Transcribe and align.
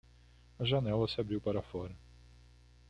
A 0.57 0.63
janela 0.65 1.07
se 1.07 1.21
abriu 1.21 1.39
para 1.39 1.61
fora. 1.61 1.95